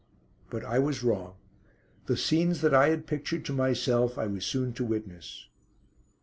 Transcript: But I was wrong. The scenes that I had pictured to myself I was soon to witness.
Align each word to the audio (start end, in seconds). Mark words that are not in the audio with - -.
But 0.49 0.65
I 0.65 0.79
was 0.79 1.03
wrong. 1.03 1.35
The 2.07 2.17
scenes 2.17 2.61
that 2.61 2.73
I 2.73 2.89
had 2.89 3.05
pictured 3.05 3.45
to 3.45 3.53
myself 3.53 4.17
I 4.17 4.25
was 4.25 4.47
soon 4.47 4.73
to 4.73 4.83
witness. 4.83 5.47